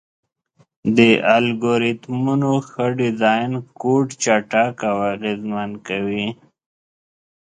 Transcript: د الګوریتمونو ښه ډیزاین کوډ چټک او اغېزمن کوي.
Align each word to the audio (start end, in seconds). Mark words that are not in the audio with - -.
د 0.97 0.99
الګوریتمونو 1.35 2.51
ښه 2.69 2.85
ډیزاین 2.99 3.51
کوډ 3.81 4.07
چټک 4.23 4.75
او 4.91 4.97
اغېزمن 5.13 5.71
کوي. 5.87 6.27